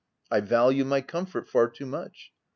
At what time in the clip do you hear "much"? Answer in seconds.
1.85-2.31